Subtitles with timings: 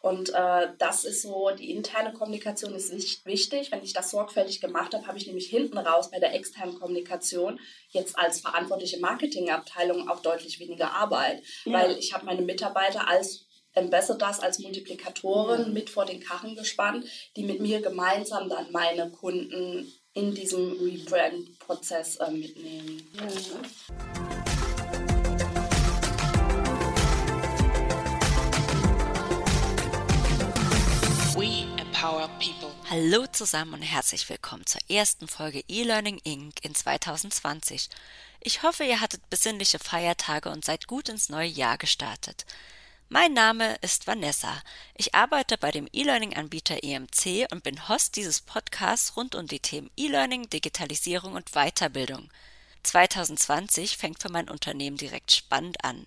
[0.00, 2.90] Und äh, das ist so, die interne Kommunikation ist
[3.26, 3.70] wichtig.
[3.70, 7.60] Wenn ich das sorgfältig gemacht habe, habe ich nämlich hinten raus bei der externen Kommunikation
[7.90, 11.74] jetzt als verantwortliche Marketingabteilung auch deutlich weniger Arbeit, ja.
[11.74, 17.06] weil ich habe meine Mitarbeiter als Ambassadors als Multiplikatoren mit vor den Karren gespannt,
[17.36, 23.08] die mit mir gemeinsam dann meine Kunden in diesem Rebrand-Prozess äh, mitnehmen.
[23.14, 24.29] Ja.
[32.88, 36.54] Hallo zusammen und herzlich willkommen zur ersten Folge eLearning Inc.
[36.64, 37.90] in 2020.
[38.40, 42.46] Ich hoffe, ihr hattet besinnliche Feiertage und seid gut ins neue Jahr gestartet.
[43.10, 44.62] Mein Name ist Vanessa.
[44.94, 49.90] Ich arbeite bei dem E-Learning-Anbieter EMC und bin Host dieses Podcasts rund um die Themen
[49.98, 52.30] E-Learning, Digitalisierung und Weiterbildung.
[52.82, 56.06] 2020 fängt für mein Unternehmen direkt spannend an.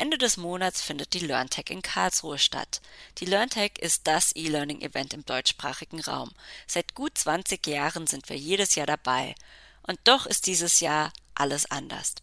[0.00, 2.80] Ende des Monats findet die LearnTech in Karlsruhe statt.
[3.18, 6.30] Die LearnTech ist das E-Learning-Event im deutschsprachigen Raum.
[6.68, 9.34] Seit gut 20 Jahren sind wir jedes Jahr dabei.
[9.82, 12.14] Und doch ist dieses Jahr alles anders.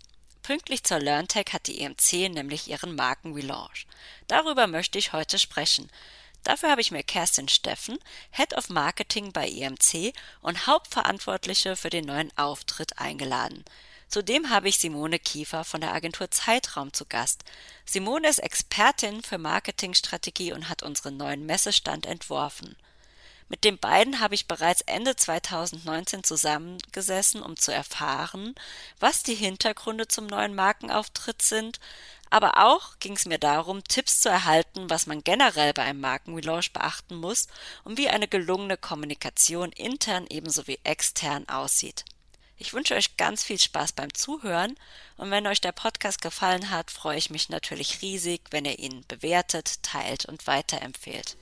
[0.42, 3.88] Pünktlich zur LearnTech hat die EMC nämlich ihren Markenrelaunch.
[4.28, 5.92] Darüber möchte ich heute sprechen.
[6.44, 7.98] Dafür habe ich mir Kerstin Steffen,
[8.32, 13.66] Head of Marketing bei EMC und Hauptverantwortliche für den neuen Auftritt eingeladen.
[14.08, 17.44] Zudem habe ich Simone Kiefer von der Agentur Zeitraum zu Gast.
[17.86, 22.76] Simone ist Expertin für Marketingstrategie und hat unseren neuen Messestand entworfen.
[23.48, 28.56] Mit den beiden habe ich bereits Ende 2019 zusammengesessen, um zu erfahren,
[29.00, 31.80] was die Hintergründe zum neuen Markenauftritt sind,
[32.32, 36.74] aber auch ging es mir darum, Tipps zu erhalten, was man generell bei einem Markenrelaunch
[36.74, 37.48] beachten muss
[37.84, 42.04] und wie eine gelungene Kommunikation intern ebenso wie extern aussieht.
[42.58, 44.78] Ich wünsche euch ganz viel Spaß beim Zuhören
[45.18, 49.04] und wenn euch der Podcast gefallen hat, freue ich mich natürlich riesig, wenn ihr ihn
[49.10, 51.36] bewertet, teilt und weiterempfehlt.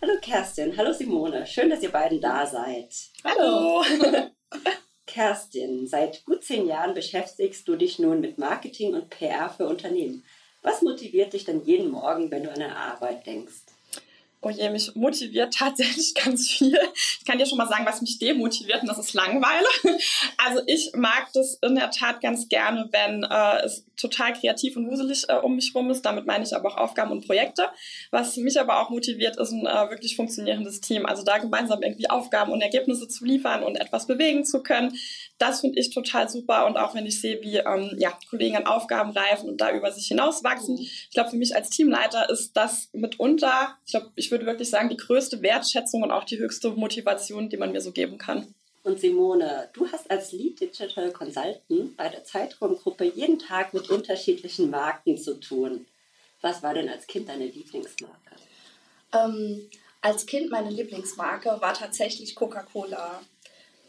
[0.00, 2.94] Hallo Kerstin, hallo Simone, schön, dass ihr beiden da seid.
[3.24, 3.84] Hallo.
[5.06, 10.24] Kerstin, seit gut zehn Jahren beschäftigst du dich nun mit Marketing und PR für Unternehmen.
[10.62, 13.61] Was motiviert dich denn jeden Morgen, wenn du an deine Arbeit denkst?
[14.44, 16.76] Oh je, mich motiviert tatsächlich ganz viel.
[17.20, 19.66] Ich kann dir schon mal sagen, was mich demotiviert, und das ist Langeweile.
[20.44, 24.90] Also ich mag das in der Tat ganz gerne, wenn äh, es total kreativ und
[24.90, 26.02] wuselig äh, um mich rum ist.
[26.02, 27.68] Damit meine ich aber auch Aufgaben und Projekte.
[28.10, 31.06] Was mich aber auch motiviert, ist ein äh, wirklich funktionierendes Team.
[31.06, 34.98] Also da gemeinsam irgendwie Aufgaben und Ergebnisse zu liefern und etwas bewegen zu können.
[35.38, 36.66] Das finde ich total super.
[36.66, 39.90] Und auch wenn ich sehe, wie ähm, ja, Kollegen an Aufgaben reifen und da über
[39.90, 40.76] sich hinauswachsen.
[40.76, 40.80] Mhm.
[40.80, 44.88] Ich glaube, für mich als Teamleiter ist das mitunter, ich glaube, ich würde wirklich sagen,
[44.88, 48.54] die größte Wertschätzung und auch die höchste Motivation, die man mir so geben kann.
[48.84, 54.70] Und Simone, du hast als Lead Digital Consultant bei der Zeitraumgruppe jeden Tag mit unterschiedlichen
[54.70, 55.86] Marken zu tun.
[56.40, 58.16] Was war denn als Kind deine Lieblingsmarke?
[59.14, 59.68] Ähm,
[60.00, 63.22] als Kind meine Lieblingsmarke war tatsächlich Coca-Cola.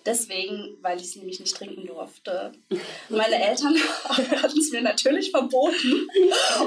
[0.06, 2.52] Deswegen, weil ich es nämlich nicht trinken durfte.
[3.10, 3.76] Meine Eltern
[4.06, 6.10] hatten es mir natürlich verboten.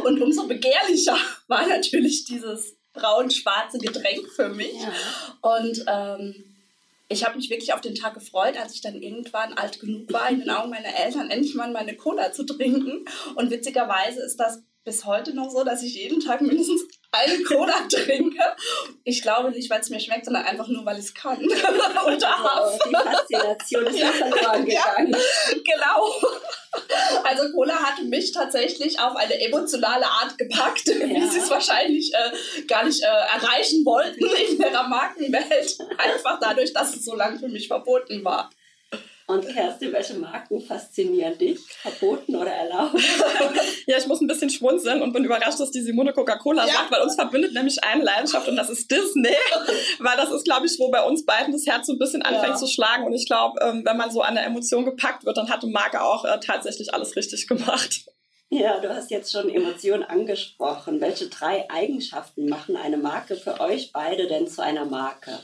[0.04, 1.16] Und umso begehrlicher
[1.48, 4.72] war natürlich dieses braun-schwarze Getränk für mich.
[4.72, 5.58] Ja.
[5.58, 6.44] Und ähm,
[7.08, 10.28] ich habe mich wirklich auf den Tag gefreut, als ich dann irgendwann alt genug war,
[10.28, 13.04] in den Augen meiner Eltern endlich mal meine Cola zu trinken.
[13.36, 17.74] Und witzigerweise ist das bis heute noch so, dass ich jeden Tag mindestens eine Cola
[17.88, 18.42] trinke.
[19.04, 21.38] Ich glaube nicht, weil es mir schmeckt, sondern einfach nur, weil ich es kann.
[21.40, 21.50] Und
[22.06, 25.12] oh, die Faszination ist ja verloren gegangen.
[25.12, 26.14] Ja, genau.
[27.24, 30.94] Also Cola hat mich tatsächlich auf eine emotionale Art gepackt, ja.
[31.00, 35.78] wie sie es wahrscheinlich äh, gar nicht äh, erreichen wollten in ihrer Markenwelt.
[35.98, 38.50] Einfach dadurch, dass es so lange für mich verboten war.
[39.28, 41.58] Und Kerstin, welche Marken faszinieren dich?
[41.82, 42.94] Verboten oder erlaubt?
[43.86, 46.72] ja, ich muss ein bisschen schmunzeln und bin überrascht, dass die Simone Coca-Cola ja.
[46.72, 49.34] sagt, weil uns verbindet nämlich eine Leidenschaft und das ist Disney.
[49.98, 52.50] weil das ist, glaube ich, wo bei uns beiden das Herz so ein bisschen anfängt
[52.50, 52.56] ja.
[52.56, 53.04] zu schlagen.
[53.04, 55.70] Und ich glaube, ähm, wenn man so an der Emotion gepackt wird, dann hat die
[55.70, 58.06] Marke auch äh, tatsächlich alles richtig gemacht.
[58.48, 61.00] Ja, du hast jetzt schon Emotionen angesprochen.
[61.00, 65.40] Welche drei Eigenschaften machen eine Marke für euch beide denn zu einer Marke?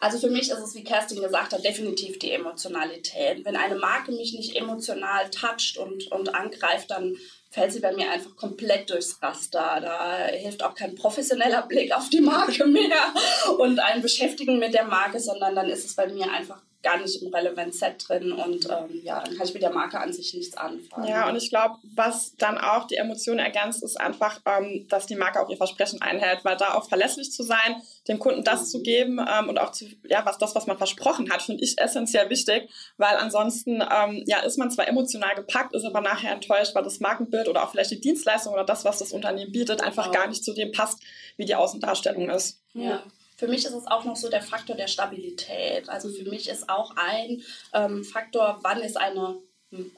[0.00, 3.44] Also für mich ist es, wie Kerstin gesagt hat, definitiv die Emotionalität.
[3.44, 7.16] Wenn eine Marke mich nicht emotional toucht und, und angreift, dann
[7.50, 9.80] fällt sie bei mir einfach komplett durchs Raster.
[9.80, 13.12] Da hilft auch kein professioneller Blick auf die Marke mehr
[13.58, 17.20] und ein Beschäftigen mit der Marke, sondern dann ist es bei mir einfach gar nicht
[17.22, 20.32] im Relevant Set drin und ähm, ja, dann kann ich mit der Marke an sich
[20.34, 21.08] nichts anfangen.
[21.08, 25.16] Ja, und ich glaube, was dann auch die Emotionen ergänzt, ist einfach, ähm, dass die
[25.16, 28.80] Marke auch ihr Versprechen einhält, weil da auch verlässlich zu sein, dem Kunden das zu
[28.80, 32.30] geben ähm, und auch zu, ja, was das, was man versprochen hat, finde ich essentiell
[32.30, 36.84] wichtig, weil ansonsten ähm, ja, ist man zwar emotional gepackt, ist aber nachher enttäuscht, weil
[36.84, 40.20] das Markenbild oder auch vielleicht die Dienstleistung oder das, was das Unternehmen bietet, einfach genau.
[40.20, 41.02] gar nicht zu dem passt,
[41.36, 42.62] wie die Außendarstellung ist.
[42.74, 43.02] Ja.
[43.38, 45.88] Für mich ist es auch noch so der Faktor der Stabilität.
[45.88, 47.40] Also für mich ist auch ein
[47.72, 49.40] ähm, Faktor, wann ist eine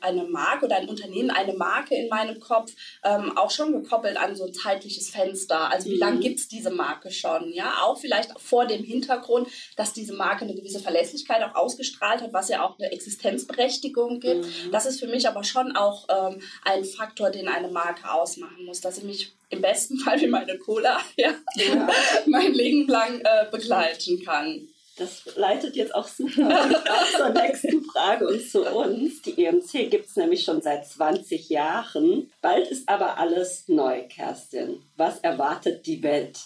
[0.01, 2.73] eine Marke oder ein Unternehmen, eine Marke in meinem Kopf
[3.05, 5.71] ähm, auch schon gekoppelt an so ein zeitliches Fenster.
[5.71, 6.21] Also wie lange mhm.
[6.21, 7.53] gibt es diese Marke schon?
[7.53, 12.33] Ja, auch vielleicht vor dem Hintergrund, dass diese Marke eine gewisse Verlässlichkeit auch ausgestrahlt hat,
[12.33, 14.45] was ja auch eine Existenzberechtigung gibt.
[14.45, 14.73] Mhm.
[14.73, 18.81] Das ist für mich aber schon auch ähm, ein Faktor, den eine Marke ausmachen muss,
[18.81, 21.89] dass sie mich im besten Fall wie meine Cola ja, ja.
[22.27, 24.69] mein Leben lang äh, begleiten kann.
[25.01, 26.69] Das leitet jetzt auch super
[27.17, 29.23] zur nächsten Frage und zu uns.
[29.23, 32.31] Die EMC gibt es nämlich schon seit 20 Jahren.
[32.43, 34.83] Bald ist aber alles neu, Kerstin.
[34.99, 36.39] Was erwartet die Welt?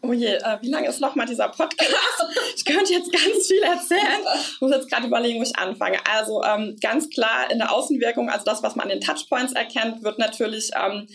[0.00, 1.92] Oh je, äh, wie lange ist nochmal dieser Podcast?
[2.56, 4.22] Ich könnte jetzt ganz viel erzählen.
[4.54, 5.98] Ich muss jetzt gerade überlegen, wo ich anfange.
[6.06, 10.02] Also ähm, ganz klar in der Außenwirkung, also das, was man an den Touchpoints erkennt,
[10.02, 11.08] wird natürlich ähm,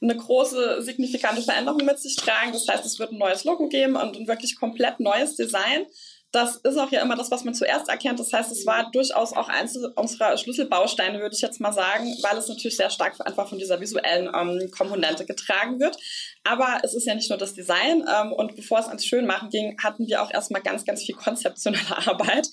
[0.00, 2.52] eine große, signifikante Veränderung mit sich tragen.
[2.52, 5.86] Das heißt, es wird ein neues Logo geben und ein wirklich komplett neues Design
[6.34, 8.18] das ist auch ja immer das, was man zuerst erkennt.
[8.18, 12.36] Das heißt, es war durchaus auch eins unserer Schlüsselbausteine, würde ich jetzt mal sagen, weil
[12.36, 15.96] es natürlich sehr stark einfach von dieser visuellen ähm, Komponente getragen wird.
[16.46, 18.04] Aber es ist ja nicht nur das Design.
[18.06, 21.96] Ähm, und bevor es ans Schönmachen ging, hatten wir auch erstmal ganz, ganz viel konzeptionelle
[22.06, 22.48] Arbeit,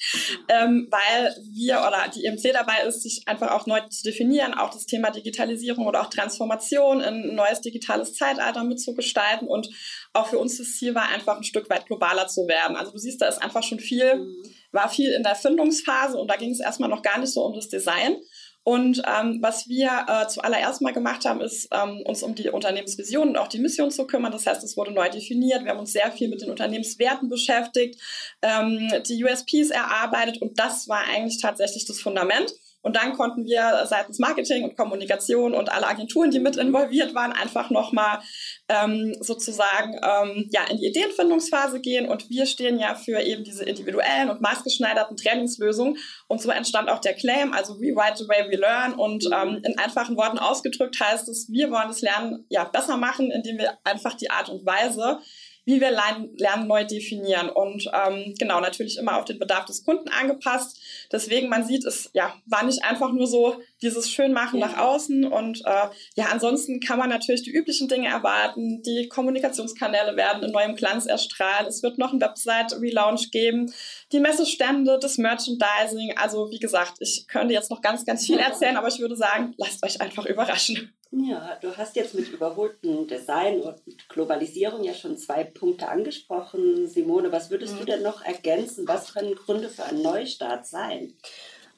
[0.47, 4.69] ähm, weil wir oder die EMC dabei ist, sich einfach auch neu zu definieren, auch
[4.69, 9.47] das Thema Digitalisierung oder auch Transformation in ein neues digitales Zeitalter mitzugestalten.
[9.47, 9.69] Und
[10.13, 12.77] auch für uns das Ziel war einfach ein Stück weit globaler zu werden.
[12.77, 14.43] Also du siehst, da ist einfach schon viel, mhm.
[14.71, 17.53] war viel in der Erfindungsphase und da ging es erstmal noch gar nicht so um
[17.53, 18.15] das Design.
[18.63, 23.29] Und ähm, was wir äh, zuallererst mal gemacht haben, ist, ähm, uns um die Unternehmensvision
[23.29, 24.31] und auch die Mission zu kümmern.
[24.31, 25.63] Das heißt, es wurde neu definiert.
[25.63, 27.99] Wir haben uns sehr viel mit den Unternehmenswerten beschäftigt,
[28.43, 32.53] ähm, die USPs erarbeitet und das war eigentlich tatsächlich das Fundament.
[32.81, 37.31] Und dann konnten wir seitens Marketing und Kommunikation und alle Agenturen, die mit involviert waren,
[37.31, 38.19] einfach nochmal
[38.69, 42.07] ähm, sozusagen ähm, ja, in die Ideenfindungsphase gehen.
[42.07, 45.97] Und wir stehen ja für eben diese individuellen und maßgeschneiderten Trainingslösungen.
[46.27, 48.93] Und so entstand auch der Claim, also Rewrite the way we learn.
[48.93, 53.31] Und ähm, in einfachen Worten ausgedrückt heißt es, wir wollen das Lernen ja besser machen,
[53.31, 55.19] indem wir einfach die Art und Weise,
[55.65, 60.09] wie wir Lernen neu definieren und ähm, genau natürlich immer auf den Bedarf des Kunden
[60.09, 60.79] angepasst.
[61.11, 64.67] Deswegen man sieht, es ja war nicht einfach nur so dieses Schönmachen ja.
[64.67, 68.81] nach außen und äh, ja ansonsten kann man natürlich die üblichen Dinge erwarten.
[68.81, 71.67] Die Kommunikationskanäle werden in neuem Glanz erstrahlt.
[71.67, 73.71] Es wird noch ein Website-Relaunch geben,
[74.11, 76.17] die Messestände, das Merchandising.
[76.17, 79.53] Also wie gesagt, ich könnte jetzt noch ganz ganz viel erzählen, aber ich würde sagen,
[79.57, 80.91] lasst euch einfach überraschen.
[81.11, 86.87] Ja, du hast jetzt mit überholtem Design und Globalisierung ja schon zwei Punkte angesprochen.
[86.87, 87.79] Simone, was würdest mhm.
[87.79, 88.87] du denn noch ergänzen?
[88.87, 91.13] Was können Gründe für einen Neustart sein?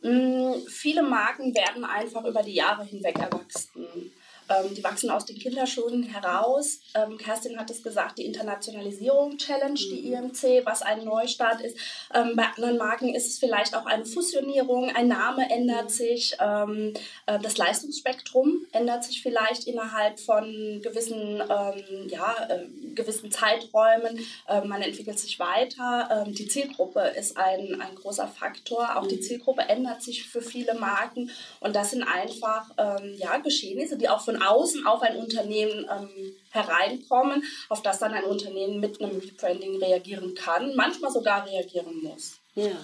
[0.04, 4.12] Mhm, viele Marken werden einfach über die Jahre hinweg erwachsen.
[4.54, 6.80] Ähm, die wachsen aus den Kinderschuhen heraus.
[6.96, 10.32] Ähm, Kerstin hat es gesagt, die Internationalisierung Challenge, die mhm.
[10.32, 11.78] IMC, was ein Neustart ist.
[12.14, 15.90] Ähm, bei anderen Marken ist es vielleicht auch eine Fusionierung, ein Name ändert mhm.
[15.90, 16.94] sich, ähm,
[17.26, 24.20] äh, das Leistungsspektrum ändert sich vielleicht innerhalb von gewissen, ähm, ja, äh, gewissen Zeiträumen.
[24.48, 26.26] Äh, man entwickelt sich weiter.
[26.26, 28.98] Ähm, die Zielgruppe ist ein, ein großer Faktor.
[28.98, 29.22] Auch die mhm.
[29.22, 32.72] Zielgruppe ändert sich für viele Marken und das sind einfach
[33.16, 38.26] ja, Geschehnisse, die auch von außen auf ein Unternehmen ähm, hereinkommen, auf das dann ein
[38.26, 42.40] Unternehmen mit einem Rebranding reagieren kann, manchmal sogar reagieren muss.
[42.56, 42.78] Ja.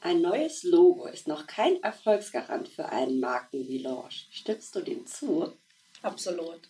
[0.00, 4.26] Ein neues Logo ist noch kein Erfolgsgarant für einen Markenrelaunch.
[4.32, 5.52] Stimmst du dem zu?
[6.02, 6.60] Absolut.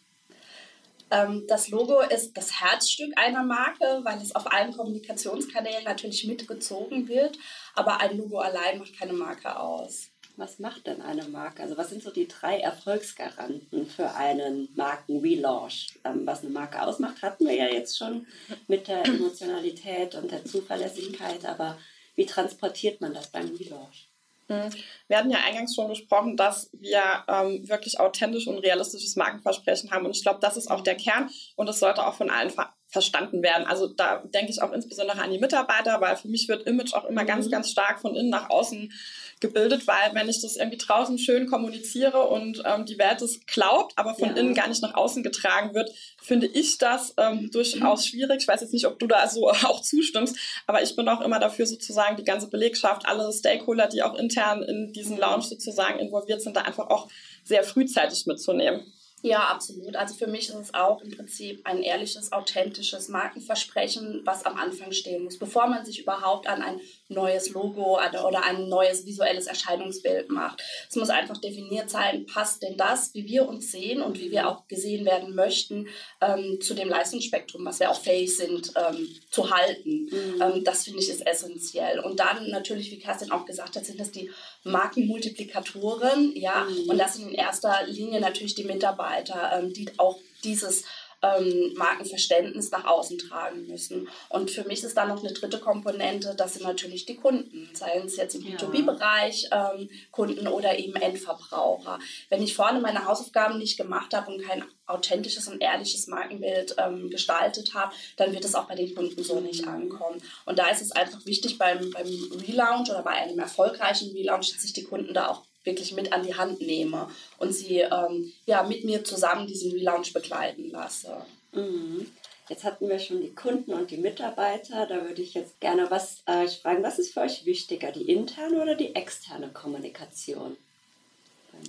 [1.10, 7.08] Ähm, das Logo ist das Herzstück einer Marke, weil es auf allen Kommunikationskanälen natürlich mitgezogen
[7.08, 7.38] wird.
[7.74, 10.11] Aber ein Logo allein macht keine Marke aus.
[10.36, 11.62] Was macht denn eine Marke?
[11.62, 15.98] Also was sind so die drei Erfolgsgaranten für einen Marken-Relaunch?
[16.04, 18.26] Ähm, was eine Marke ausmacht, hatten wir ja jetzt schon
[18.66, 21.78] mit der Emotionalität und der Zuverlässigkeit, aber
[22.14, 24.08] wie transportiert man das beim Relaunch?
[24.48, 24.70] Mhm.
[25.08, 30.06] Wir hatten ja eingangs schon gesprochen, dass wir ähm, wirklich authentisch und realistisches Markenversprechen haben.
[30.06, 32.50] Und ich glaube, das ist auch der Kern und das sollte auch von allen
[32.92, 33.66] verstanden werden.
[33.66, 37.06] Also da denke ich auch insbesondere an die Mitarbeiter, weil für mich wird Image auch
[37.06, 37.26] immer mhm.
[37.26, 38.92] ganz, ganz stark von innen nach außen
[39.40, 43.94] gebildet, weil wenn ich das irgendwie draußen schön kommuniziere und ähm, die Welt es glaubt,
[43.96, 44.36] aber von ja.
[44.36, 48.42] innen gar nicht nach außen getragen wird, finde ich das ähm, durchaus schwierig.
[48.42, 51.40] Ich weiß jetzt nicht, ob du da so auch zustimmst, aber ich bin auch immer
[51.40, 56.42] dafür sozusagen die ganze Belegschaft, alle Stakeholder, die auch intern in diesen Lounge sozusagen involviert
[56.42, 57.08] sind, da einfach auch
[57.42, 58.92] sehr frühzeitig mitzunehmen.
[59.24, 59.94] Ja, absolut.
[59.94, 64.90] Also für mich ist es auch im Prinzip ein ehrliches, authentisches Markenversprechen, was am Anfang
[64.90, 66.80] stehen muss, bevor man sich überhaupt an ein
[67.12, 70.62] neues Logo oder ein neues visuelles Erscheinungsbild macht.
[70.88, 74.48] Es muss einfach definiert sein, passt denn das, wie wir uns sehen und wie wir
[74.48, 75.88] auch gesehen werden möchten,
[76.20, 80.08] ähm, zu dem Leistungsspektrum, was wir auch fähig sind ähm, zu halten.
[80.10, 80.42] Mhm.
[80.42, 82.00] Ähm, das finde ich ist essentiell.
[82.00, 84.30] Und dann natürlich, wie Kerstin auch gesagt hat, sind das die
[84.64, 86.90] Markenmultiplikatoren, ja, mhm.
[86.90, 90.84] und das sind in erster Linie natürlich die Mitarbeiter, ähm, die auch dieses
[91.22, 94.08] ähm, Markenverständnis nach außen tragen müssen.
[94.28, 98.06] Und für mich ist da noch eine dritte Komponente, das sind natürlich die Kunden, seien
[98.06, 101.98] es jetzt im B2B-Bereich ähm, Kunden oder eben Endverbraucher.
[102.28, 107.08] Wenn ich vorne meine Hausaufgaben nicht gemacht habe und kein authentisches und ehrliches Markenbild ähm,
[107.08, 110.20] gestaltet habe, dann wird es auch bei den Kunden so nicht ankommen.
[110.44, 112.06] Und da ist es einfach wichtig beim, beim
[112.46, 116.26] Relaunch oder bei einem erfolgreichen Relaunch, dass sich die Kunden da auch wirklich mit an
[116.26, 121.24] die Hand nehme und sie ähm, ja, mit mir zusammen diesen Relaunch begleiten lasse.
[121.52, 122.06] Mhm.
[122.48, 124.86] Jetzt hatten wir schon die Kunden und die Mitarbeiter.
[124.86, 126.82] Da würde ich jetzt gerne was äh, fragen.
[126.82, 130.56] Was ist für euch wichtiger, die interne oder die externe Kommunikation?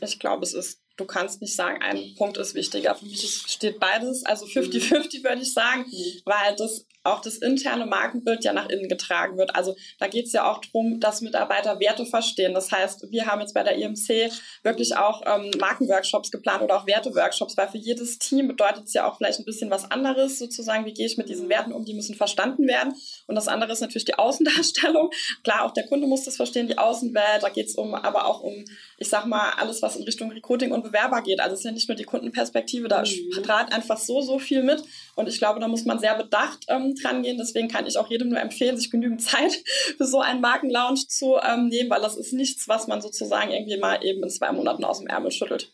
[0.02, 2.96] Ich glaube, es ist, du kannst nicht sagen, ein Punkt ist wichtiger.
[2.96, 5.24] Für mich steht beides, also 50-50 mhm.
[5.24, 6.22] würde ich sagen, mhm.
[6.26, 9.56] weil das auch das interne Markenbild ja nach innen getragen wird.
[9.56, 12.54] Also da geht es ja auch darum, dass Mitarbeiter Werte verstehen.
[12.54, 14.32] Das heißt, wir haben jetzt bei der IMC
[14.64, 19.10] wirklich auch ähm, Markenworkshops geplant oder auch Werteworkshops, weil für jedes Team bedeutet es ja
[19.10, 21.94] auch vielleicht ein bisschen was anderes, sozusagen, wie gehe ich mit diesen Werten um, die
[21.94, 22.94] müssen verstanden werden.
[23.28, 25.10] Und das andere ist natürlich die Außendarstellung.
[25.44, 28.42] Klar, auch der Kunde muss das verstehen, die Außenwelt, da geht es um, aber auch
[28.42, 28.64] um,
[28.98, 31.40] ich sag mal, alles, was in Richtung Recruiting und Bewerber geht.
[31.40, 33.32] Also es ist ja nicht nur die Kundenperspektive, da mhm.
[33.32, 34.84] strahlt einfach so, so viel mit.
[35.16, 37.38] Und ich glaube, da muss man sehr bedacht ähm, dran gehen.
[37.38, 39.64] Deswegen kann ich auch jedem nur empfehlen, sich genügend Zeit
[39.98, 43.78] für so einen Markenlaunch zu ähm, nehmen, weil das ist nichts, was man sozusagen irgendwie
[43.78, 45.72] mal eben in zwei Monaten aus dem Ärmel schüttelt.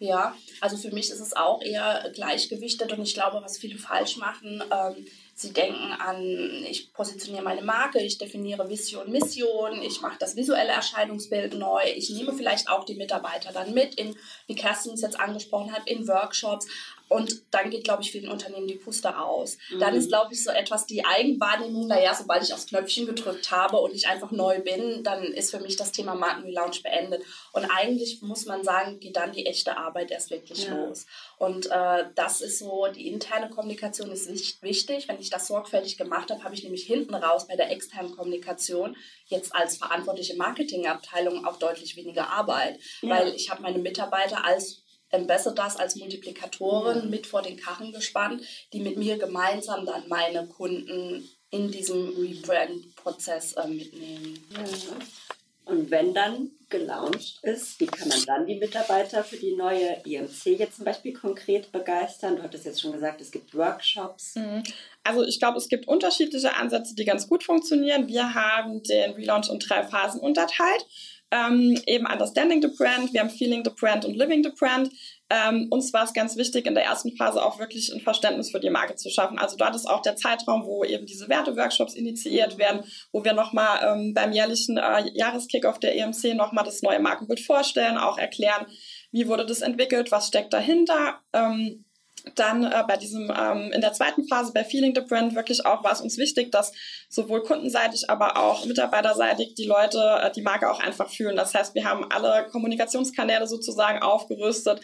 [0.00, 4.16] Ja, also für mich ist es auch eher gleichgewichtet und ich glaube, was viele falsch
[4.16, 6.20] machen, ähm, sie denken an,
[6.68, 12.10] ich positioniere meine Marke, ich definiere Vision, Mission, ich mache das visuelle Erscheinungsbild neu, ich
[12.10, 16.06] nehme vielleicht auch die Mitarbeiter dann mit in, wie Kerstin es jetzt angesprochen hat, in
[16.06, 16.66] Workshops,
[17.08, 19.58] und dann geht, glaube ich, vielen Unternehmen die Puste aus.
[19.70, 19.80] Mhm.
[19.80, 23.76] Dann ist, glaube ich, so etwas die Eigenwahrnehmung, naja, sobald ich aufs Knöpfchen gedrückt habe
[23.78, 27.22] und ich einfach neu bin, dann ist für mich das Thema Markenrelaunch beendet.
[27.52, 30.74] Und eigentlich muss man sagen, geht dann die echte Arbeit erst wirklich ja.
[30.74, 31.06] los.
[31.38, 35.06] Und äh, das ist so, die interne Kommunikation ist nicht wichtig.
[35.08, 38.96] Wenn ich das sorgfältig gemacht habe, habe ich nämlich hinten raus bei der externen Kommunikation
[39.26, 43.10] jetzt als verantwortliche Marketingabteilung auch deutlich weniger Arbeit, ja.
[43.10, 44.83] weil ich habe meine Mitarbeiter als
[45.14, 48.42] Ambassadors als Multiplikatoren mit vor den Karren gespannt,
[48.72, 54.44] die mit mir gemeinsam dann meine Kunden in diesem Rebrand-Prozess äh, mitnehmen.
[54.52, 54.62] Ja.
[55.66, 60.58] Und wenn dann gelauncht ist, wie kann man dann die Mitarbeiter für die neue IMC
[60.58, 62.36] jetzt zum Beispiel konkret begeistern?
[62.36, 64.34] Du hattest jetzt schon gesagt, es gibt Workshops.
[64.34, 64.62] Mhm.
[65.04, 68.08] Also ich glaube, es gibt unterschiedliche Ansätze, die ganz gut funktionieren.
[68.08, 70.84] Wir haben den Relaunch in drei Phasen unterteilt
[71.30, 74.90] ähm, eben Understanding the Brand, wir haben Feeling the Brand und Living the Brand.
[75.30, 78.60] Ähm, uns war es ganz wichtig, in der ersten Phase auch wirklich ein Verständnis für
[78.60, 79.38] die Marke zu schaffen.
[79.38, 83.80] Also dort ist auch der Zeitraum, wo eben diese Werteworkshops initiiert werden, wo wir nochmal
[83.82, 88.66] ähm, beim jährlichen äh, Jahreskickoff der EMC nochmal das neue Markenbild vorstellen, auch erklären,
[89.10, 91.20] wie wurde das entwickelt, was steckt dahinter.
[91.32, 91.83] Ähm,
[92.34, 95.84] dann äh, bei diesem, ähm, in der zweiten Phase bei Feeling the Brand wirklich auch
[95.84, 96.72] war es uns wichtig, dass
[97.08, 101.36] sowohl kundenseitig, aber auch mitarbeiterseitig die Leute äh, die Marke auch einfach fühlen.
[101.36, 104.80] Das heißt, wir haben alle Kommunikationskanäle sozusagen aufgerüstet.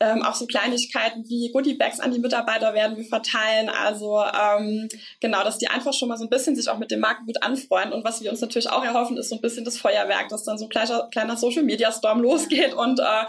[0.00, 3.68] Ähm, auch so Kleinigkeiten wie Goodiebags an die Mitarbeiter werden wir verteilen.
[3.68, 4.88] Also ähm,
[5.20, 7.92] genau, dass die einfach schon mal so ein bisschen sich auch mit dem Markenbild anfreuen.
[7.92, 10.58] Und was wir uns natürlich auch erhoffen, ist so ein bisschen das Feuerwerk, dass dann
[10.58, 13.24] so ein kleiner, kleiner Social Media Storm losgeht und äh,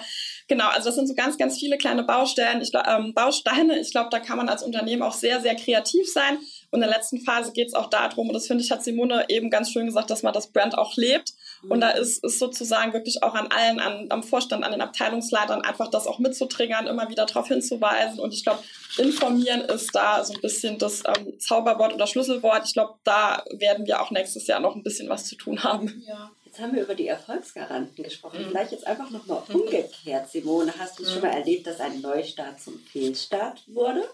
[0.48, 3.80] Genau, also das sind so ganz, ganz viele kleine Baustellen, ich, ähm, Bausteine.
[3.80, 6.38] Ich glaube, da kann man als Unternehmen auch sehr, sehr kreativ sein.
[6.70, 9.26] Und in der letzten Phase geht es auch darum, und das finde ich, hat Simone
[9.30, 11.34] eben ganz schön gesagt, dass man das Brand auch lebt.
[11.68, 15.62] Und da ist, ist sozusagen wirklich auch an allen, an, am Vorstand, an den Abteilungsleitern
[15.62, 18.20] einfach das auch mitzutriggern, immer wieder darauf hinzuweisen.
[18.20, 18.62] Und ich glaube,
[19.00, 22.66] informieren ist da so ein bisschen das ähm, Zauberwort oder Schlüsselwort.
[22.66, 26.04] Ich glaube, da werden wir auch nächstes Jahr noch ein bisschen was zu tun haben.
[26.08, 26.30] Ja.
[26.56, 28.42] Jetzt haben wir über die Erfolgsgaranten gesprochen.
[28.42, 28.48] Mhm.
[28.48, 30.74] Vielleicht jetzt einfach nochmal umgekehrt, Simone.
[30.80, 31.10] Hast du mhm.
[31.10, 34.08] schon mal erlebt, dass ein Neustart zum Fehlstart wurde?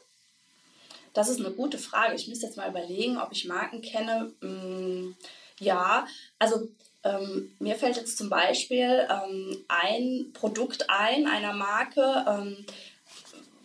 [1.13, 2.15] Das ist eine gute Frage.
[2.15, 4.33] Ich müsste jetzt mal überlegen, ob ich Marken kenne.
[4.41, 5.15] Hm,
[5.59, 6.07] ja,
[6.39, 6.67] also
[7.03, 12.65] ähm, mir fällt jetzt zum Beispiel ähm, ein Produkt ein einer Marke, ähm,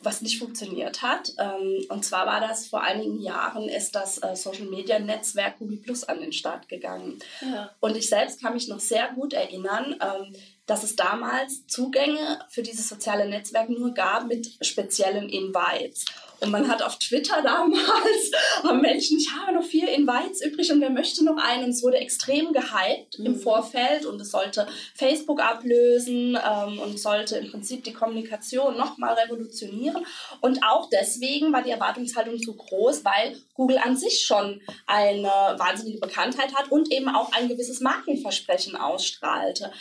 [0.06, 1.34] was nicht funktioniert hat.
[1.38, 5.78] Ähm, und zwar war das vor einigen Jahren, ist das äh, Social Media Netzwerk Google
[5.78, 7.18] Plus an den Start gegangen.
[7.42, 7.70] Ja.
[7.80, 10.34] Und ich selbst kann mich noch sehr gut erinnern, ähm,
[10.64, 16.06] dass es damals Zugänge für dieses soziale Netzwerk nur gab mit speziellen Invites.
[16.40, 18.30] Und man hat auf Twitter damals,
[18.62, 21.64] haben Menschen, ich habe noch vier Invites übrig und wer möchte noch einen?
[21.64, 23.26] Und es wurde extrem gehypt mhm.
[23.26, 29.14] im Vorfeld und es sollte Facebook ablösen ähm, und sollte im Prinzip die Kommunikation nochmal
[29.14, 30.04] revolutionieren.
[30.40, 36.00] Und auch deswegen war die Erwartungshaltung so groß, weil Google an sich schon eine wahnsinnige
[36.00, 39.72] Bekanntheit hat und eben auch ein gewisses Markenversprechen ausstrahlte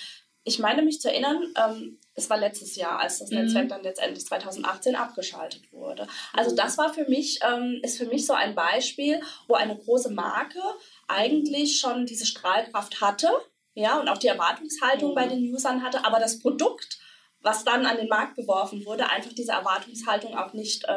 [0.45, 3.39] ich meine mich zu erinnern, ähm, es war letztes Jahr, als das mhm.
[3.39, 6.07] Netzwerk dann letztendlich 2018 abgeschaltet wurde.
[6.33, 6.55] Also mhm.
[6.55, 10.61] das war für mich, ähm, ist für mich so ein Beispiel, wo eine große Marke
[11.07, 13.29] eigentlich schon diese Strahlkraft hatte,
[13.73, 15.15] ja, und auch die Erwartungshaltung mhm.
[15.15, 16.99] bei den Usern hatte, aber das Produkt,
[17.41, 20.87] was dann an den Markt geworfen wurde, einfach diese Erwartungshaltung auch nicht äh,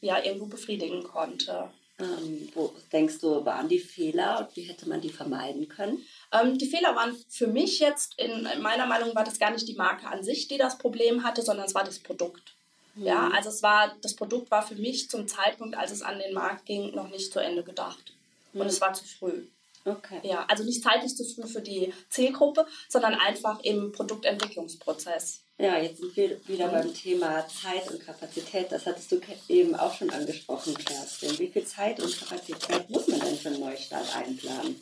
[0.00, 1.70] ja, irgendwo befriedigen konnte.
[2.00, 5.98] Ähm, wo denkst du, waren die Fehler und wie hätte man die vermeiden können?
[6.32, 9.74] Ähm, die Fehler waren für mich jetzt, in, meiner Meinung war das gar nicht die
[9.74, 12.54] Marke an sich, die das Problem hatte, sondern es war das Produkt.
[12.94, 13.06] Mhm.
[13.06, 16.34] Ja, also es war, das Produkt war für mich zum Zeitpunkt, als es an den
[16.34, 18.12] Markt ging, noch nicht zu Ende gedacht.
[18.52, 18.62] Mhm.
[18.62, 19.44] Und es war zu früh.
[19.84, 20.20] Okay.
[20.22, 25.40] Ja, also nicht zeitlich zu früh für die Zielgruppe, sondern einfach im Produktentwicklungsprozess.
[25.56, 26.72] Ja, jetzt sind wir wieder mhm.
[26.72, 28.70] beim Thema Zeit und Kapazität.
[28.70, 31.38] Das hattest du eben auch schon angesprochen, Kerstin.
[31.38, 34.80] Wie viel Zeit und Kapazität muss man denn für einen Neustart einplanen?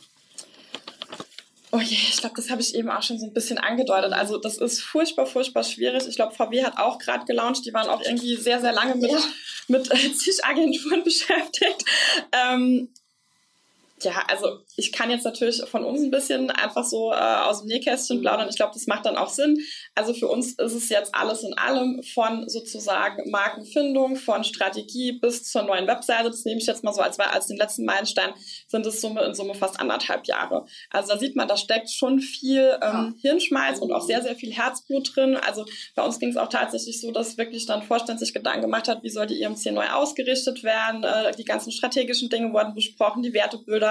[1.76, 4.14] Oh je, ich glaube, das habe ich eben auch schon so ein bisschen angedeutet.
[4.14, 6.06] Also das ist furchtbar, furchtbar schwierig.
[6.08, 7.66] Ich glaube, VW hat auch gerade gelauncht.
[7.66, 9.18] Die waren auch irgendwie sehr, sehr lange mit, ja.
[9.68, 11.84] mit äh, zig Agenturen beschäftigt.
[12.32, 12.88] Ähm,
[14.02, 17.68] ja, also ich kann jetzt natürlich von uns ein bisschen einfach so äh, aus dem
[17.68, 18.48] Nähkästchen plaudern.
[18.50, 19.58] Ich glaube, das macht dann auch Sinn.
[19.94, 25.44] Also für uns ist es jetzt alles in allem von sozusagen Markenfindung, von Strategie bis
[25.44, 26.28] zur neuen Webseite.
[26.28, 28.34] Das nehme ich jetzt mal so als, als den letzten Meilenstein,
[28.68, 30.66] sind es Summe in Summe fast anderthalb Jahre.
[30.90, 34.52] Also da sieht man, da steckt schon viel ähm, Hirnschmalz und auch sehr, sehr viel
[34.52, 35.36] Herzblut drin.
[35.36, 38.88] Also bei uns ging es auch tatsächlich so, dass wirklich dann Vorstand sich Gedanken gemacht
[38.88, 41.02] hat, wie soll die IMC neu ausgerichtet werden.
[41.02, 43.85] Äh, die ganzen strategischen Dinge wurden besprochen, die Wertebilder,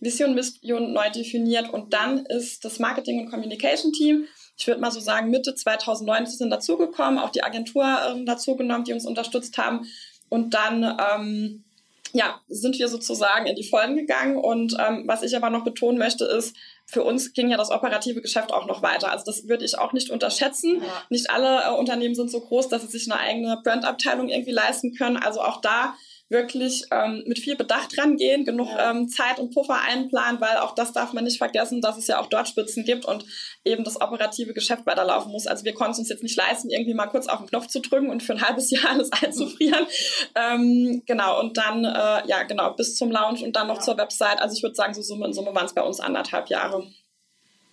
[0.00, 4.26] Vision, Mission neu definiert und dann ist das Marketing- und Communication-Team
[4.56, 8.92] ich würde mal so sagen, Mitte 2019 sind dazugekommen, auch die Agentur ähm, dazugenommen, die
[8.92, 9.86] uns unterstützt haben.
[10.28, 11.64] Und dann ähm,
[12.12, 14.36] ja, sind wir sozusagen in die Vollen gegangen.
[14.36, 18.22] Und ähm, was ich aber noch betonen möchte, ist, für uns ging ja das operative
[18.22, 19.10] Geschäft auch noch weiter.
[19.10, 20.80] Also das würde ich auch nicht unterschätzen.
[20.82, 21.02] Ja.
[21.10, 24.94] Nicht alle äh, Unternehmen sind so groß, dass sie sich eine eigene Brandabteilung irgendwie leisten
[24.94, 25.18] können.
[25.18, 25.94] Also auch da
[26.28, 28.90] wirklich ähm, mit viel Bedacht rangehen, genug ja.
[28.90, 32.20] ähm, Zeit und Puffer einplanen, weil auch das darf man nicht vergessen, dass es ja
[32.20, 33.24] auch dort Spitzen gibt und
[33.64, 35.46] eben das operative Geschäft weiterlaufen muss.
[35.46, 37.80] Also wir konnten es uns jetzt nicht leisten, irgendwie mal kurz auf den Knopf zu
[37.80, 39.86] drücken und für ein halbes Jahr alles einzufrieren.
[40.34, 43.82] ähm, genau, und dann, äh, ja, genau, bis zum Launch und dann noch ja.
[43.82, 44.40] zur Website.
[44.40, 46.86] Also ich würde sagen, so Summe in Summe waren es bei uns anderthalb Jahre.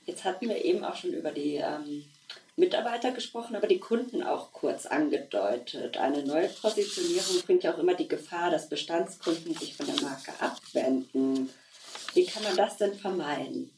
[0.06, 2.04] Jetzt hatten wir eben auch schon über die ähm,
[2.56, 5.98] Mitarbeiter gesprochen, aber die Kunden auch kurz angedeutet.
[5.98, 10.32] Eine neue Positionierung bringt ja auch immer die Gefahr, dass Bestandskunden sich von der Marke
[10.40, 11.50] abwenden.
[12.14, 13.72] Wie kann man das denn vermeiden?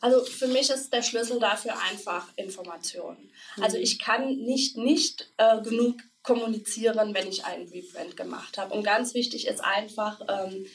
[0.00, 3.16] Also für mich ist der Schlüssel dafür einfach Information.
[3.56, 3.62] Mhm.
[3.62, 8.74] Also ich kann nicht nicht äh, genug kommunizieren, wenn ich einen Rebrand gemacht habe.
[8.74, 10.66] Und ganz wichtig ist einfach, ähm,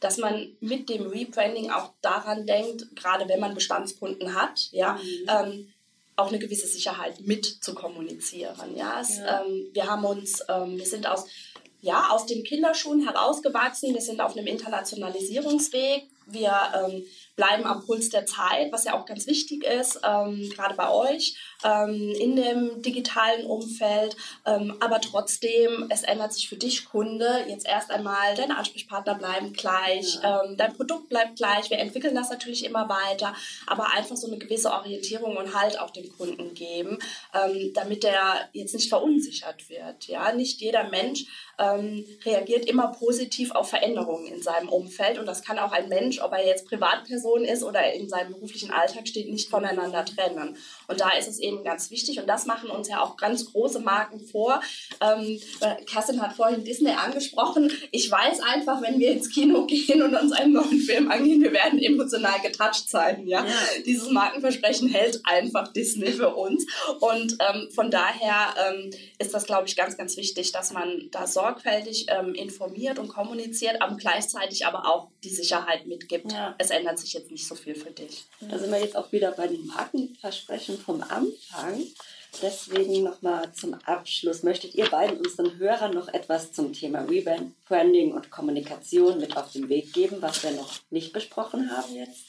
[0.00, 5.26] dass man mit dem Rebranding auch daran denkt, gerade wenn man Bestandskunden hat, ja, mhm.
[5.28, 5.72] ähm,
[6.18, 8.76] auch eine gewisse Sicherheit mit zu kommunizieren.
[8.76, 9.42] Ja, es, ja.
[9.42, 11.26] Ähm, wir haben uns, ähm, wir sind aus,
[11.80, 16.08] ja, aus den Kinderschuhen herausgewachsen, wir sind auf einem Internationalisierungsweg.
[16.30, 17.04] Wir ähm,
[17.38, 21.36] bleiben am Puls der Zeit, was ja auch ganz wichtig ist, ähm, gerade bei euch
[21.64, 24.16] ähm, in dem digitalen Umfeld.
[24.44, 29.52] Ähm, aber trotzdem, es ändert sich für dich, Kunde, jetzt erst einmal, deine Ansprechpartner bleiben
[29.52, 30.42] gleich, ja.
[30.42, 31.70] Ähm, dein Produkt bleibt gleich.
[31.70, 33.34] Wir entwickeln das natürlich immer weiter,
[33.66, 36.98] aber einfach so eine gewisse Orientierung und Halt auch dem Kunden geben,
[37.32, 40.08] ähm, damit der jetzt nicht verunsichert wird.
[40.08, 41.24] Ja, nicht jeder Mensch
[42.24, 46.32] reagiert immer positiv auf Veränderungen in seinem Umfeld und das kann auch ein Mensch, ob
[46.32, 50.56] er jetzt Privatperson ist oder in seinem beruflichen Alltag steht, nicht voneinander trennen.
[50.88, 53.80] Und da ist es eben ganz wichtig und das machen uns ja auch ganz große
[53.80, 54.60] Marken vor.
[55.00, 55.38] Ähm,
[55.86, 57.70] Kerstin hat vorhin Disney angesprochen.
[57.90, 61.52] Ich weiß einfach, wenn wir ins Kino gehen und uns einen neuen Film angehen, wir
[61.52, 63.26] werden emotional getoucht sein.
[63.26, 63.44] Ja?
[63.44, 63.82] ja.
[63.84, 66.66] Dieses Markenversprechen hält einfach Disney für uns.
[67.00, 71.26] Und ähm, von daher ähm, ist das, glaube ich, ganz, ganz wichtig, dass man da
[71.26, 76.32] sorgfältig ähm, informiert und kommuniziert, aber gleichzeitig aber auch die Sicherheit mitgibt.
[76.32, 76.54] Ja.
[76.56, 78.24] Es ändert sich jetzt nicht so viel für dich.
[78.40, 81.84] Da sind wir jetzt auch wieder bei den Markenversprechen vom Anfang.
[82.42, 84.42] Deswegen nochmal zum Abschluss.
[84.42, 89.68] Möchtet ihr beiden unseren Hörern noch etwas zum Thema Rebranding und Kommunikation mit auf den
[89.68, 92.24] Weg geben, was wir noch nicht besprochen haben jetzt?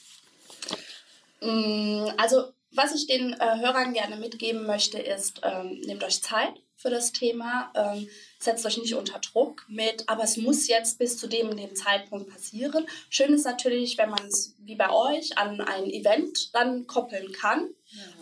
[1.40, 6.54] Mm, also, was ich den äh, Hörern gerne mitgeben möchte, ist, ähm, nehmt euch Zeit
[6.80, 7.70] für das Thema.
[7.74, 11.76] Ähm, setzt euch nicht unter Druck mit, aber es muss jetzt bis zu dem dem
[11.76, 12.86] Zeitpunkt passieren.
[13.10, 17.68] Schön ist natürlich, wenn man es wie bei euch an ein Event dann koppeln kann.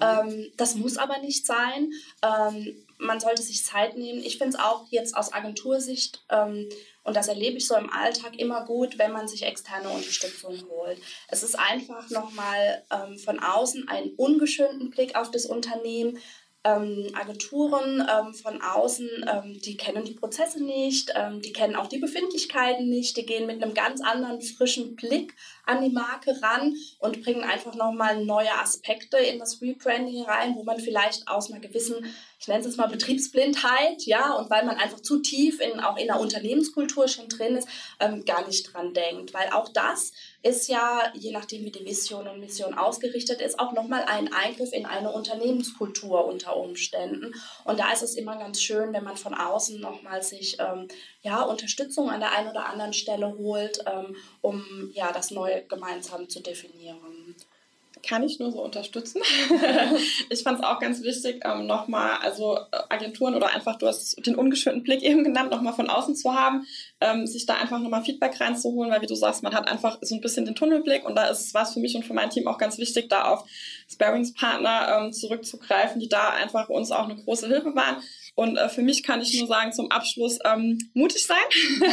[0.01, 0.23] Ja.
[0.23, 1.93] Ähm, das muss aber nicht sein.
[2.23, 4.25] Ähm, man sollte sich Zeit nehmen.
[4.25, 6.69] Ich finde es auch jetzt aus Agentursicht, ähm,
[7.09, 10.99] und das erlebe ich so im Alltag immer gut, wenn man sich externe Unterstützung holt.
[11.29, 16.19] Es ist einfach nochmal ähm, von außen einen ungeschönten Blick auf das Unternehmen,
[16.77, 21.87] ähm, Agenturen ähm, von außen, ähm, die kennen die Prozesse nicht, ähm, die kennen auch
[21.87, 26.75] die Befindlichkeiten nicht, die gehen mit einem ganz anderen frischen Blick an die Marke ran
[26.99, 31.61] und bringen einfach nochmal neue Aspekte in das Rebranding rein, wo man vielleicht aus einer
[31.61, 31.97] gewissen,
[32.41, 36.07] ich nenne es mal Betriebsblindheit, ja, und weil man einfach zu tief in, auch in
[36.07, 39.35] der Unternehmenskultur schon drin ist, ähm, gar nicht dran denkt.
[39.35, 43.73] Weil auch das ist ja, je nachdem wie die Vision und Mission ausgerichtet ist, auch
[43.73, 47.35] nochmal ein Eingriff in eine Unternehmenskultur unter Umständen.
[47.65, 50.87] Und da ist es immer ganz schön, wenn man von außen nochmal sich ähm,
[51.23, 56.29] ja, Unterstützung an der einen oder anderen Stelle holt, ähm, um ja, das neu gemeinsam
[56.29, 57.18] zu definieren
[58.03, 59.21] kann ich nur so unterstützen.
[60.31, 64.25] ich fand es auch ganz wichtig, ähm, nochmal, also äh, Agenturen oder einfach, du hast
[64.27, 66.67] den ungeschönten Blick eben genannt, nochmal von außen zu haben,
[67.01, 70.15] ähm, sich da einfach nochmal Feedback reinzuholen, weil wie du sagst, man hat einfach so
[70.15, 72.59] ein bisschen den Tunnelblick und da ist es für mich und für mein Team auch
[72.59, 73.45] ganz wichtig, da auf
[73.91, 78.03] Sparringspartner ähm, zurückzugreifen, die da einfach uns auch eine große Hilfe waren.
[78.39, 81.37] Und äh, für mich kann ich nur sagen, zum Abschluss ähm, mutig sein.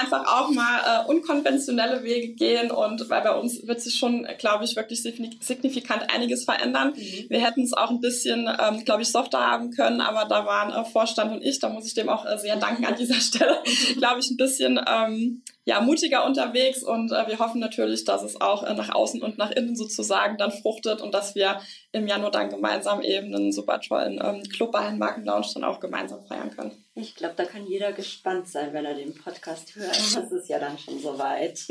[0.00, 2.70] Einfach auch mal äh, unkonventionelle Wege gehen.
[2.70, 6.92] Und weil bei uns wird sich schon, glaube ich, wirklich signifikant einiges verändern.
[6.94, 7.26] Mhm.
[7.28, 10.70] Wir hätten es auch ein bisschen, ähm, glaube ich, softer haben können, aber da waren
[10.70, 13.58] äh, Vorstand und ich, da muss ich dem auch äh, sehr danken an dieser Stelle,
[13.96, 18.40] glaube ich, ein bisschen ähm, ja, mutiger unterwegs und äh, wir hoffen natürlich, dass es
[18.40, 21.60] auch äh, nach außen und nach innen sozusagen dann fruchtet und dass wir
[21.92, 26.50] im Januar dann gemeinsam eben einen super tollen ähm, globalen Markenlaunch dann auch gemeinsam feiern
[26.50, 26.84] können.
[26.94, 29.94] Ich glaube, da kann jeder gespannt sein, wenn er den Podcast hört.
[30.14, 31.66] Das ist ja dann schon soweit.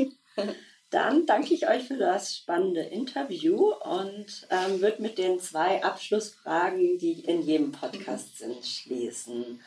[0.90, 6.98] Dann danke ich euch für das spannende Interview und ähm, würde mit den zwei Abschlussfragen,
[6.98, 9.60] die in jedem Podcast sind, schließen.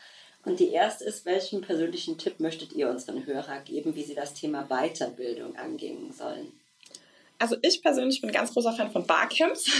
[0.48, 4.32] Und die erste ist, welchen persönlichen Tipp möchtet ihr unseren Hörer geben, wie sie das
[4.32, 6.50] Thema Weiterbildung angehen sollen?
[7.38, 9.70] Also ich persönlich bin ganz großer Fan von Barcamps,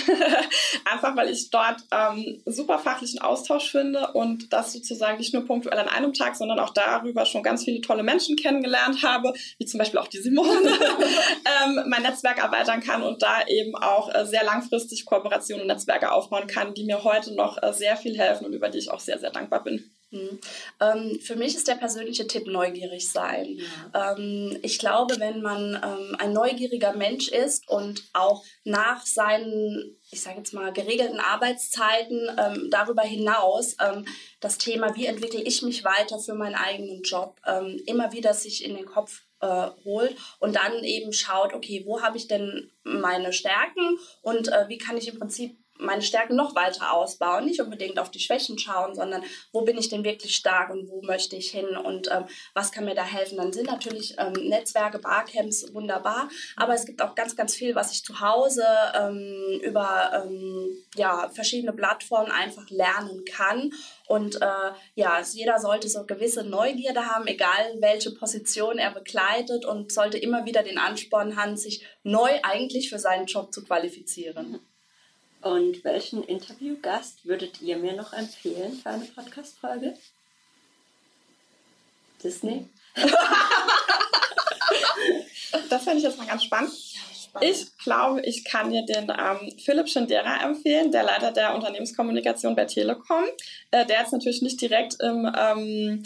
[0.85, 5.79] einfach weil ich dort ähm, super fachlichen Austausch finde und das sozusagen nicht nur punktuell
[5.79, 9.79] an einem Tag, sondern auch darüber schon ganz viele tolle Menschen kennengelernt habe, wie zum
[9.79, 10.69] Beispiel auch die Simone,
[11.65, 16.13] ähm, mein Netzwerk erweitern kann und da eben auch äh, sehr langfristig Kooperationen und Netzwerke
[16.13, 19.01] aufbauen kann, die mir heute noch äh, sehr viel helfen und über die ich auch
[19.01, 19.91] sehr, sehr dankbar bin.
[20.11, 20.41] Mhm.
[20.81, 23.59] Ähm, für mich ist der persönliche Tipp neugierig sein.
[23.93, 24.17] Ja.
[24.17, 30.23] Ähm, ich glaube, wenn man ähm, ein neugieriger Mensch ist und auch nach seinen, ich
[30.23, 33.77] sage jetzt mal, geregelten Arbeitszeiten darüber hinaus
[34.41, 37.41] das Thema, wie entwickle ich mich weiter für meinen eigenen Job,
[37.87, 42.17] immer wieder sich in den Kopf äh, holt und dann eben schaut, okay, wo habe
[42.17, 46.93] ich denn meine Stärken und äh, wie kann ich im Prinzip meine Stärken noch weiter
[46.93, 50.89] ausbauen, nicht unbedingt auf die Schwächen schauen, sondern wo bin ich denn wirklich stark und
[50.89, 53.39] wo möchte ich hin und ähm, was kann mir da helfen.
[53.39, 57.93] Dann sind natürlich ähm, Netzwerke, Barcamps wunderbar, aber es gibt auch ganz, ganz viel, was
[57.93, 58.65] ich zu Hause
[58.95, 63.73] ähm, über ähm, ja, verschiedene Plattformen einfach lernen kann.
[64.07, 69.93] Und äh, ja, jeder sollte so gewisse Neugierde haben, egal welche Position er begleitet und
[69.93, 74.61] sollte immer wieder den Ansporn haben, sich neu eigentlich für seinen Job zu qualifizieren.
[75.41, 79.97] Und welchen Interviewgast würdet ihr mir noch empfehlen für eine Podcast-Folge?
[82.23, 82.69] Disney?
[85.71, 86.73] das fände ich jetzt mal ganz spannend.
[87.41, 92.65] Ich glaube, ich kann dir den ähm, Philipp Schindera empfehlen, der Leiter der Unternehmenskommunikation bei
[92.65, 93.25] Telekom.
[93.71, 96.03] Äh, der ist natürlich nicht direkt im ähm,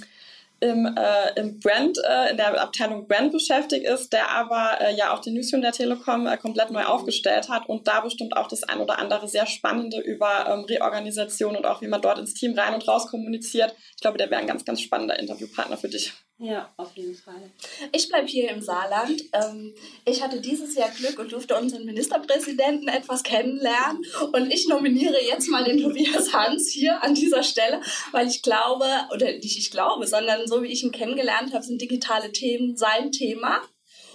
[0.63, 5.13] im, äh, im Brand, äh, in der Abteilung Brand beschäftigt ist, der aber äh, ja
[5.13, 8.63] auch die Newsroom der Telekom äh, komplett neu aufgestellt hat und da bestimmt auch das
[8.63, 12.57] ein oder andere sehr Spannende über ähm, Reorganisation und auch wie man dort ins Team
[12.57, 13.75] rein und raus kommuniziert.
[13.97, 16.13] Ich glaube, der wäre ein ganz, ganz spannender Interviewpartner für dich.
[16.43, 17.53] Ja, auf jeden Fall.
[17.93, 19.23] Ich bleibe hier im Saarland.
[19.33, 19.73] Ähm,
[20.05, 24.05] ich hatte dieses Jahr Glück und durfte unseren Ministerpräsidenten etwas kennenlernen.
[24.33, 28.87] Und ich nominiere jetzt mal den Tobias Hans hier an dieser Stelle, weil ich glaube,
[29.15, 33.13] oder nicht ich glaube, sondern so wie ich ihn kennengelernt habe, sind digitale Themen sein
[33.13, 33.61] Thema.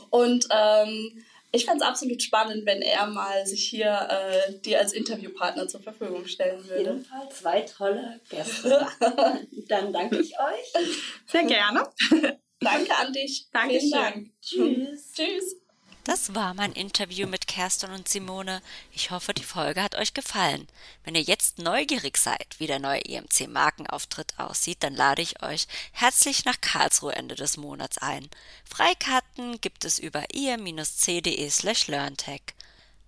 [0.09, 1.23] Und ähm,
[1.57, 5.81] ich fände es absolut spannend, wenn er mal sich hier äh, dir als Interviewpartner zur
[5.81, 6.91] Verfügung stellen würde.
[6.91, 8.87] Auf jeden Fall zwei tolle Gäste.
[9.67, 10.83] Dann danke ich euch.
[11.25, 11.89] Sehr gerne.
[12.59, 13.47] danke an dich.
[13.51, 13.91] Dankeschön.
[13.91, 14.31] Dank.
[14.41, 15.11] Tschüss.
[15.13, 15.66] Tschüss.
[16.07, 18.61] Das war mein Interview mit Kerstin und Simone.
[18.93, 20.69] Ich hoffe, die Folge hat euch gefallen.
[21.03, 25.67] Wenn ihr jetzt neugierig seid, wie der neue EMC Markenauftritt aussieht, dann lade ich euch
[25.91, 28.29] herzlich nach Karlsruhe Ende des Monats ein.
[28.63, 32.53] Freikarten gibt es über ir-c.de slash learntech.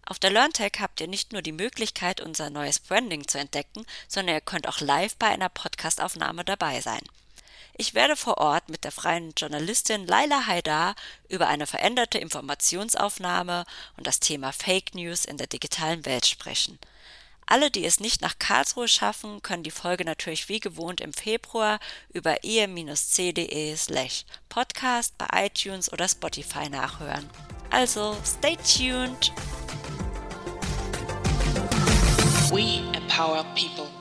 [0.05, 4.35] Auf der LearnTech habt ihr nicht nur die Möglichkeit, unser neues Branding zu entdecken, sondern
[4.35, 7.03] ihr könnt auch live bei einer Podcastaufnahme dabei sein.
[7.81, 10.95] Ich werde vor Ort mit der freien Journalistin Laila Haidar
[11.29, 13.63] über eine veränderte Informationsaufnahme
[13.95, 16.77] und das Thema Fake News in der digitalen Welt sprechen.
[17.45, 21.79] Alle, die es nicht nach Karlsruhe schaffen, können die Folge natürlich wie gewohnt im Februar
[22.11, 27.29] über ir-c.de slash podcast bei iTunes oder Spotify nachhören.
[27.69, 29.31] Also, stay tuned!
[32.51, 33.98] We empower people.